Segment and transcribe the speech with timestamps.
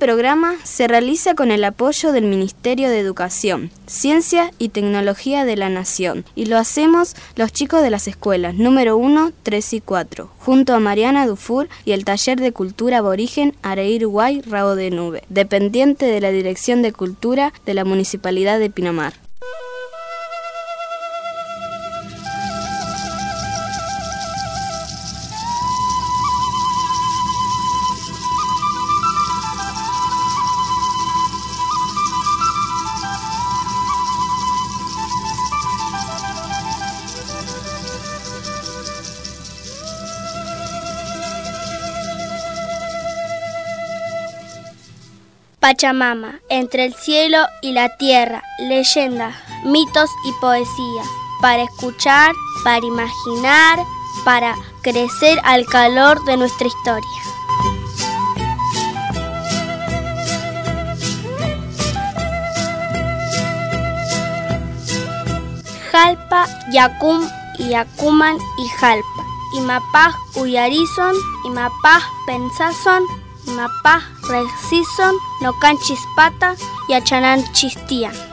[0.00, 5.68] programa se realiza con el apoyo del Ministerio de Educación, Ciencia y Tecnología de la
[5.68, 10.74] Nación y lo hacemos los chicos de las escuelas número 1, 3 y 4, junto
[10.74, 16.06] a Mariana Dufour y el Taller de Cultura Aborigen Areir Guay Rabo de Nube, dependiente
[16.06, 19.29] de la Dirección de Cultura de la Municipalidad de Pinamar.
[45.60, 51.06] Pachamama, entre el cielo y la tierra, leyendas, mitos y poesías,
[51.42, 53.78] para escuchar, para imaginar,
[54.24, 57.08] para crecer al calor de nuestra historia.
[65.92, 69.24] Jalpa, Yacum y Yacuman y Jalpa.
[69.56, 73.04] Imapaj Uyarizon, Imapaj Pensazon,
[73.46, 74.00] Mapa,
[74.30, 76.54] Resison, Nocan Chispata
[76.88, 78.29] y Achanan Chistían.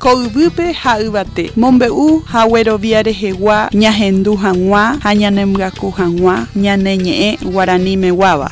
[0.00, 7.30] Koyvýpe ha'yvate mombe'u hagueroviáre hegua ñahendu hag̃ua ha ñanemyaku hag̃ua ñane ñe'ẽ
[8.16, 8.48] guáva.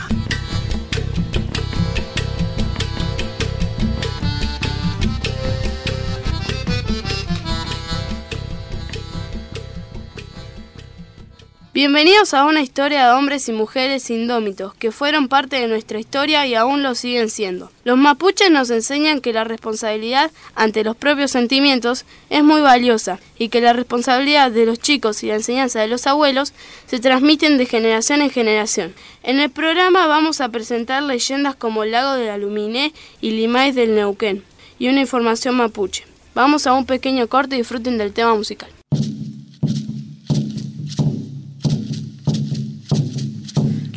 [11.78, 16.44] Bienvenidos a una historia de hombres y mujeres indómitos que fueron parte de nuestra historia
[16.44, 17.70] y aún lo siguen siendo.
[17.84, 23.48] Los mapuches nos enseñan que la responsabilidad ante los propios sentimientos es muy valiosa y
[23.48, 26.52] que la responsabilidad de los chicos y la enseñanza de los abuelos
[26.88, 28.92] se transmiten de generación en generación.
[29.22, 33.76] En el programa vamos a presentar leyendas como el lago de la Luminé y Limais
[33.76, 34.42] del Neuquén
[34.80, 36.06] y una información mapuche.
[36.34, 38.68] Vamos a un pequeño corte y disfruten del tema musical.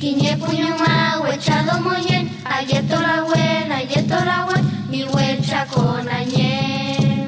[0.02, 7.28] Kiñe puño ma huechado moyen, ayeto la wen, ayeto la wen, ni huecha con añe,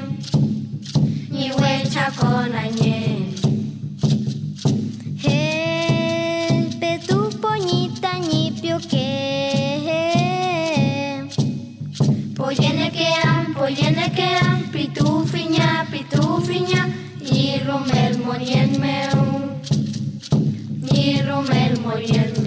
[1.30, 3.30] ni huecha con añe.
[5.22, 9.04] Hey, tu poñita ni pio que.
[12.34, 15.24] Poyene que am, poyene que am, pitu
[15.92, 16.42] pitu
[17.22, 19.22] ni rumel monien meu,
[20.80, 22.43] ni rumel monien meu.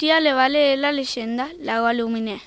[0.00, 2.40] Matías le va a la leyenda Lago Aluminé.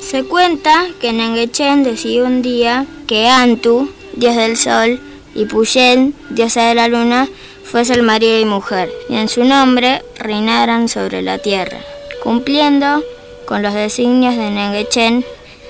[0.00, 5.00] Se cuenta que Nengechen decidió un día que Antu, dios del sol,
[5.34, 7.26] y Puyen, diosa de la luna,
[7.64, 11.78] fuese el marido y mujer, y en su nombre reinaran sobre la tierra.
[12.22, 13.02] Cumpliendo
[13.46, 15.24] con los designios de Nengechen,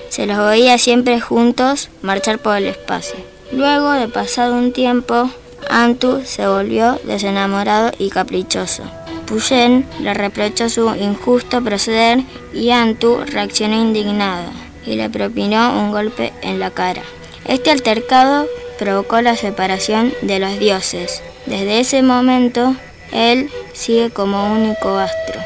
[0.09, 3.15] se los veía siempre juntos marchar por el espacio.
[3.51, 5.29] Luego de pasado un tiempo,
[5.69, 8.83] Antu se volvió desenamorado y caprichoso.
[9.25, 12.19] Puyen le reprochó su injusto proceder
[12.53, 14.51] y Antu reaccionó indignado
[14.85, 17.01] y le propinó un golpe en la cara.
[17.45, 18.47] Este altercado
[18.77, 21.21] provocó la separación de los dioses.
[21.45, 22.75] Desde ese momento,
[23.11, 25.39] él sigue como único astro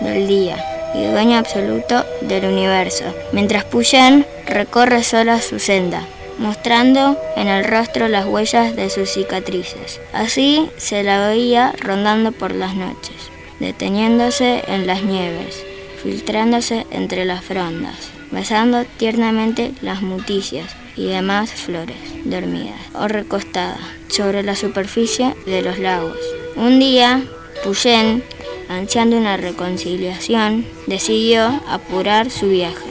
[0.00, 0.56] del día
[0.94, 6.02] y dueño absoluto del universo, mientras Puyen recorre sola su senda,
[6.38, 10.00] mostrando en el rostro las huellas de sus cicatrices.
[10.12, 13.30] Así se la veía rondando por las noches,
[13.60, 15.64] deteniéndose en las nieves,
[16.02, 24.42] filtrándose entre las frondas, besando tiernamente las muticias y demás flores dormidas o recostadas sobre
[24.42, 26.18] la superficie de los lagos.
[26.56, 27.22] Un día,
[27.64, 28.22] Puyen,
[28.68, 32.90] ansiando una reconciliación, decidió apurar su viaje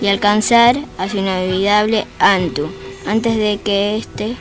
[0.00, 2.68] y alcanzar a su inolvidable Antu
[3.06, 4.36] antes de que éste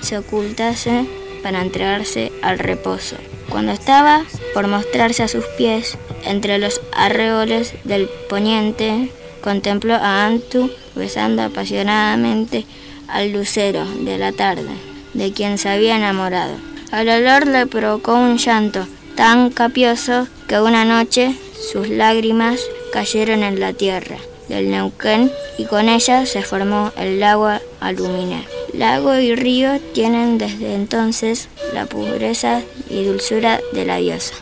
[0.00, 1.06] se ocultase
[1.42, 3.16] para entregarse al reposo.
[3.48, 4.24] Cuando estaba
[4.54, 9.10] por mostrarse a sus pies entre los arreboles del poniente,
[9.42, 12.64] contempló a Antu besando apasionadamente
[13.08, 14.70] al lucero de la tarde,
[15.12, 16.54] de quien se había enamorado.
[16.90, 21.36] Al olor le provocó un llanto tan capioso que una noche
[21.72, 22.60] sus lágrimas
[22.92, 24.16] cayeron en la tierra
[24.48, 27.50] del Neuquén y con ella se formó el lago
[27.80, 28.46] Aluminé.
[28.72, 34.34] Lago y río tienen desde entonces la pureza y dulzura de la diosa.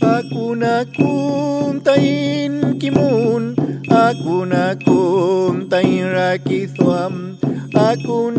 [0.00, 3.52] Aku nakum tain kimun
[3.92, 7.36] Aku nakum tain rakithwam
[7.76, 8.32] Aku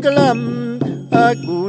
[0.00, 0.80] kalam
[1.12, 1.68] Aku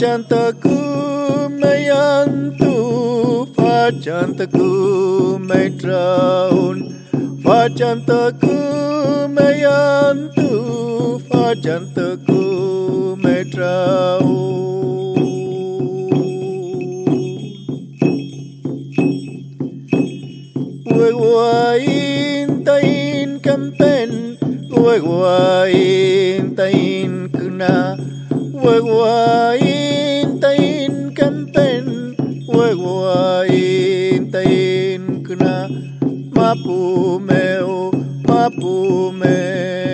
[0.00, 0.76] chantaku
[1.62, 2.32] in
[3.58, 4.68] vachantaku
[5.48, 6.78] maitraun
[7.46, 8.54] vachantaku
[9.36, 10.48] mayantu
[11.30, 12.40] vachantaku
[13.24, 14.40] maitraun
[20.98, 24.10] Ueguain tain kampen
[24.84, 27.74] Ueguain tain kuna
[28.64, 29.69] Ueguain
[32.80, 35.68] Weguain tain kena
[36.32, 37.92] Mapu meu
[38.24, 39.89] Mapu meu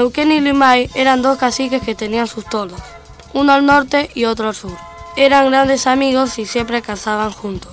[0.00, 2.80] Neuquén y Limay eran dos caciques que tenían sus toldos,
[3.34, 4.74] uno al norte y otro al sur.
[5.14, 7.72] Eran grandes amigos y siempre cazaban juntos.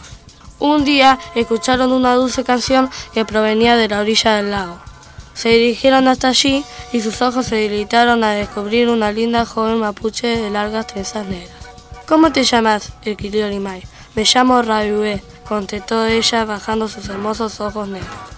[0.60, 4.78] Un día escucharon una dulce canción que provenía de la orilla del lago.
[5.36, 10.28] Se dirigieron hasta allí y sus ojos se deleitaron a descubrir una linda joven mapuche
[10.28, 11.56] de largas trenzas negras.
[12.10, 12.92] ¿Cómo te llamas?
[13.06, 13.84] inquirió Limay.
[14.16, 18.37] Me llamo Rabiué, contestó ella bajando sus hermosos ojos negros.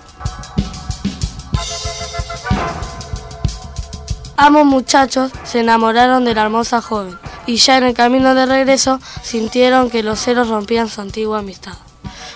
[4.41, 9.01] Ambos muchachos se enamoraron de la hermosa joven y ya en el camino de regreso
[9.21, 11.73] sintieron que los celos rompían su antigua amistad.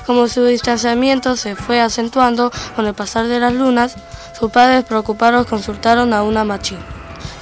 [0.06, 3.96] Como su distanciamiento se fue acentuando con el pasar de las lunas,
[4.38, 6.80] sus padres preocupados consultaron a una machín,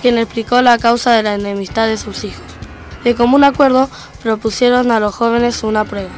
[0.04, 2.46] quien explicó la causa de la enemistad de sus hijos.
[3.04, 3.90] De común acuerdo,
[4.22, 6.12] propusieron a los jóvenes una prueba.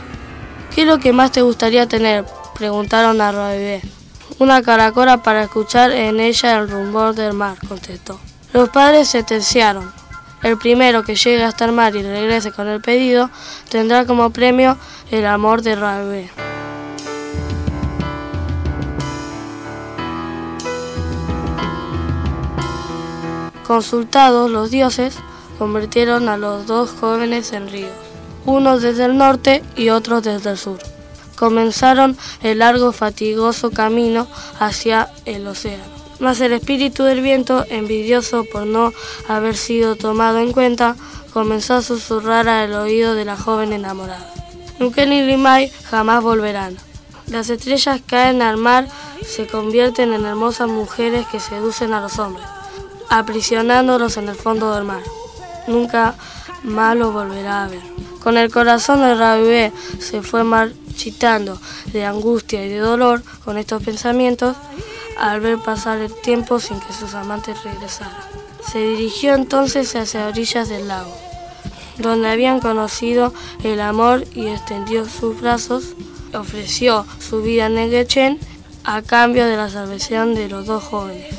[0.76, 2.26] ¿Qué es lo que más te gustaría tener?
[2.56, 3.82] preguntaron a Rabibé.
[4.38, 8.20] Una caracola para escuchar en ella el rumor del mar, contestó.
[8.54, 9.92] Los padres se terciaron.
[10.44, 13.32] El primero que llegue hasta el mar y regrese con el pedido
[13.70, 14.78] tendrá como premio
[15.10, 16.30] el amor de Rabibé.
[23.66, 25.16] Consultados los dioses,
[25.58, 27.92] convirtieron a los dos jóvenes en ríos,
[28.46, 30.78] uno desde el norte y otro desde el sur.
[31.36, 34.28] Comenzaron el largo fatigoso camino
[34.60, 35.93] hacia el océano.
[36.20, 38.94] Mas el espíritu del viento, envidioso por no
[39.28, 40.96] haber sido tomado en cuenta,
[41.34, 44.32] comenzó a susurrar al oído de la joven enamorada.
[44.80, 46.78] Nuken y Limay jamás volverán.
[47.28, 48.88] Las estrellas caen al mar,
[49.26, 52.46] se convierten en hermosas mujeres que seducen a los hombres,
[53.10, 55.02] aprisionándolos en el fondo del mar.
[55.68, 56.16] Nunca
[56.64, 57.82] más lo volverá a ver.
[58.22, 61.60] Con el corazón de Rabibé se fue marchitando
[61.92, 64.56] de angustia y de dolor con estos pensamientos
[65.18, 68.16] al ver pasar el tiempo sin que sus amantes regresaran.
[68.72, 71.16] Se dirigió entonces hacia orillas del lago,
[71.98, 75.96] donde habían conocido el amor y extendió sus brazos,
[76.34, 78.40] ofreció su vida a Negechen
[78.84, 81.36] a cambio de la salvación de los dos jóvenes.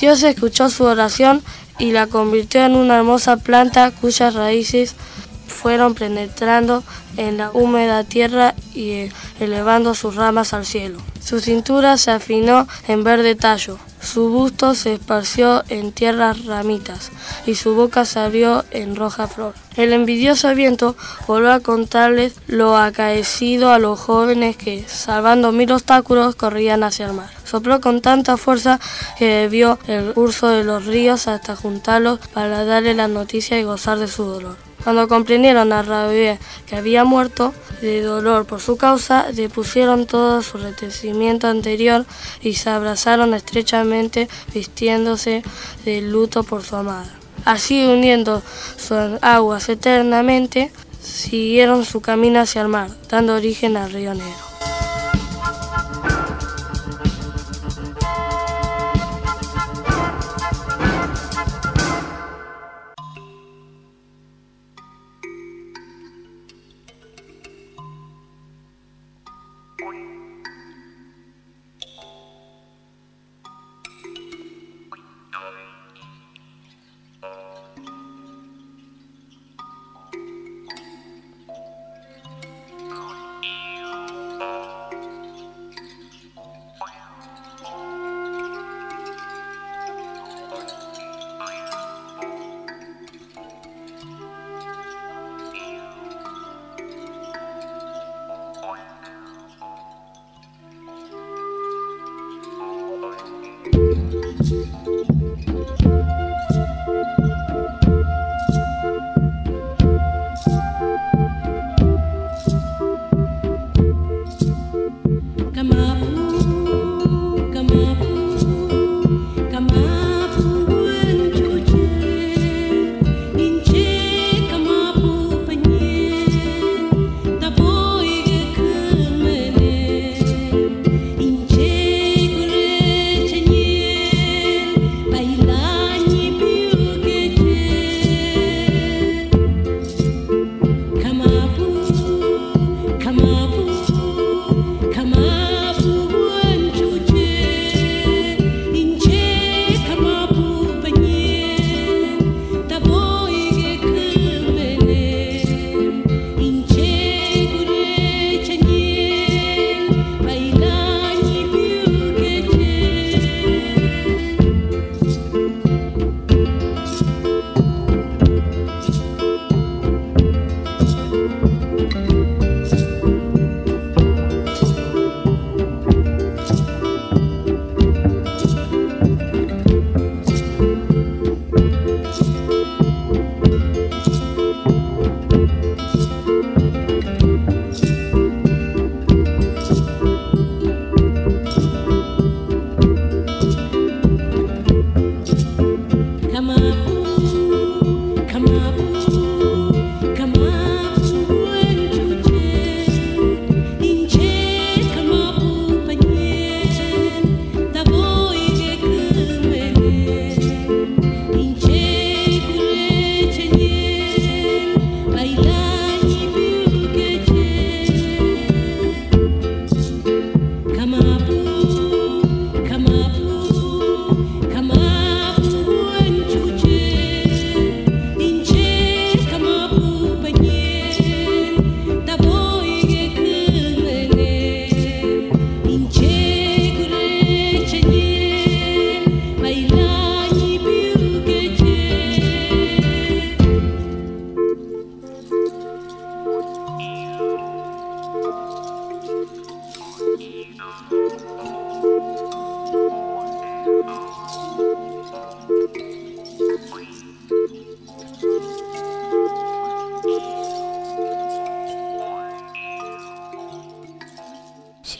[0.00, 1.42] Dios escuchó su oración
[1.78, 4.94] y la convirtió en una hermosa planta cuyas raíces
[5.46, 6.84] fueron penetrando
[7.16, 11.00] en la húmeda tierra y eh, elevando sus ramas al cielo.
[11.22, 13.78] Su cintura se afinó en verde tallo,
[14.08, 17.10] su busto se esparció en tierras ramitas
[17.44, 19.52] y su boca se abrió en roja flor.
[19.76, 20.96] El envidioso viento
[21.26, 27.12] volvió a contarles lo acaecido a los jóvenes que, salvando mil obstáculos, corrían hacia el
[27.12, 27.28] mar.
[27.44, 28.80] Sopló con tanta fuerza
[29.18, 33.98] que vio el curso de los ríos hasta juntarlos para darle la noticia y gozar
[33.98, 34.67] de su dolor.
[34.84, 40.58] Cuando comprendieron a Rabé que había muerto de dolor por su causa, depusieron todo su
[40.58, 42.06] retecimiento anterior
[42.40, 45.42] y se abrazaron estrechamente vistiéndose
[45.84, 47.12] de luto por su amada.
[47.44, 48.42] Así, uniendo
[48.76, 54.47] sus aguas eternamente, siguieron su camino hacia el mar, dando origen al río Negro.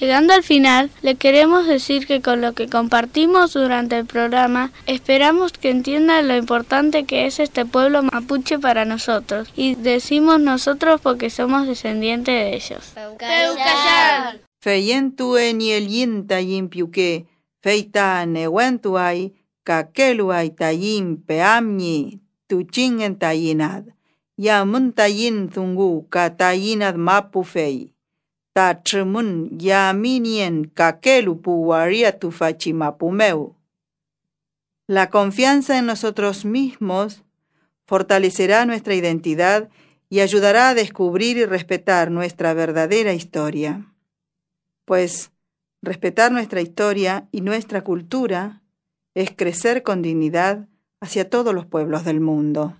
[0.00, 5.52] Llegando al final, le queremos decir que con lo que compartimos durante el programa, esperamos
[5.52, 9.52] que entiendan lo importante que es este pueblo mapuche para nosotros.
[9.56, 12.94] Y decimos nosotros porque somos descendientes de ellos.
[14.60, 17.26] Feyen tue ni el yin tayin piuque,
[17.60, 23.84] feita newen tuay, kakeluay tayin peamni, tuchin en tayinad.
[24.36, 27.97] Yamun tayin zungu ka tayinad mapu fei.
[34.86, 37.22] La confianza en nosotros mismos
[37.86, 39.68] fortalecerá nuestra identidad
[40.10, 43.86] y ayudará a descubrir y respetar nuestra verdadera historia.
[44.84, 45.30] Pues
[45.82, 48.62] respetar nuestra historia y nuestra cultura
[49.14, 50.66] es crecer con dignidad
[51.00, 52.74] hacia todos los pueblos del mundo.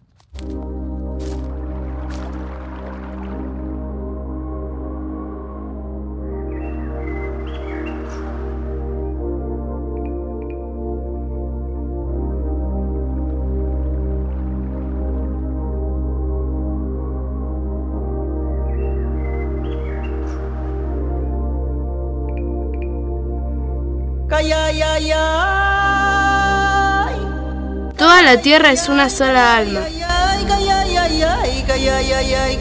[28.24, 29.80] La tierra es una sola alma.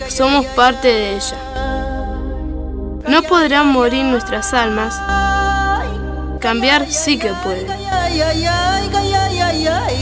[0.08, 1.38] Somos parte de ella.
[3.08, 4.96] No podrán morir nuestras almas.
[6.40, 7.68] Cambiar sí que puede.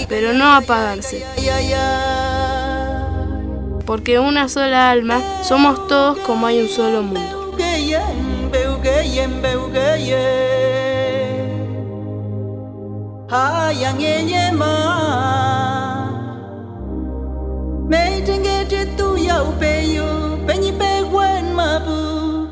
[0.08, 1.26] Pero no apagarse.
[3.86, 7.56] Porque una sola alma somos todos como hay un solo mundo.
[13.36, 16.08] 阿阳爷爷妈，
[17.90, 20.06] 每天给这都要被哟，
[20.48, 22.48] 被你被完嘛不，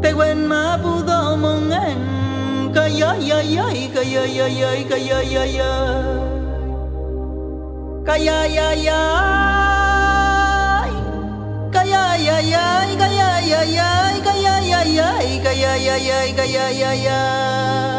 [0.00, 5.66] 被完嘛不做梦恩，个呀呀呀，个呀呀呀，个呀呀呀，
[8.06, 8.86] 个呀呀呀，
[11.72, 13.82] 个呀呀呀，个呀呀呀，
[14.22, 15.02] 个呀呀呀，
[15.42, 17.97] 个呀呀呀，个呀呀呀。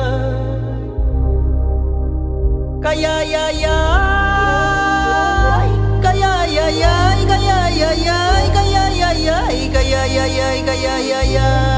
[2.81, 3.77] Kaya, yeah, yeah.
[6.01, 11.76] Kaya, yeah, yeah, kaya, yeah, yeah, kaya, yeah, yeah, kaya, yeah, yeah, kaya, yeah, yeah.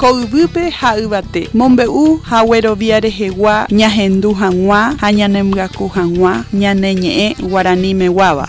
[0.00, 1.48] Kogubupe haubate.
[1.54, 8.48] Mombeu haueroviare jegua, ñahendu hangua, hañanemgaku hangua, ñaneñe guarani mehuaba.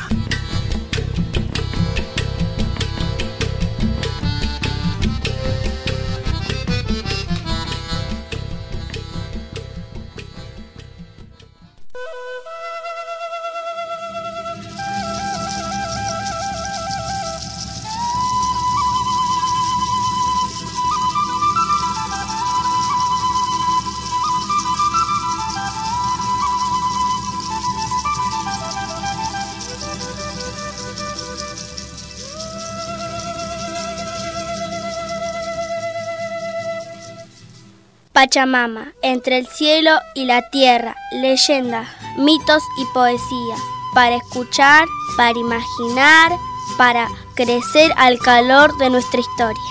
[38.21, 41.87] Pachamama, entre el cielo y la tierra, leyendas,
[42.19, 43.59] mitos y poesías,
[43.95, 46.31] para escuchar, para imaginar,
[46.77, 49.63] para crecer al calor de nuestra historia.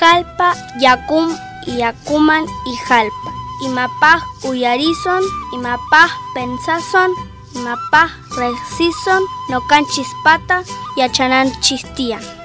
[0.00, 1.36] Calpa, Yacum,
[1.66, 3.30] Yacuman y Jalpa.
[3.62, 7.10] Imapaj Uyarizon, Imapaj Pensazon,
[7.54, 10.62] Imapaj Resison, Nocan Chispata
[10.96, 12.35] y Achanan Chistían.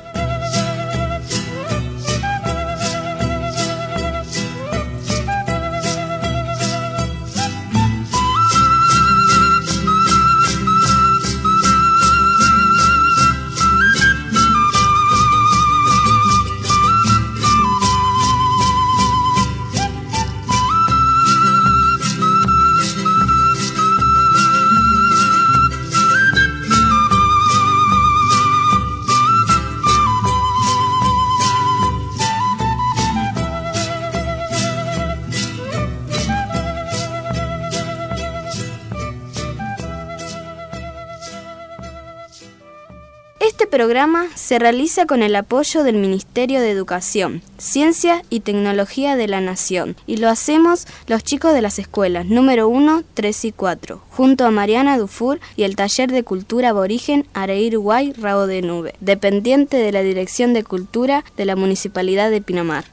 [43.82, 49.42] Programa se realiza con el apoyo del Ministerio de Educación, Ciencia y Tecnología de la
[49.42, 54.46] Nación y lo hacemos los chicos de las escuelas número 1, 3 y 4, junto
[54.46, 59.78] a Mariana Dufour y el Taller de Cultura Aborigen Areir Guay Rabo de Nube, dependiente
[59.78, 62.86] de la Dirección de Cultura de la Municipalidad de Pinamar.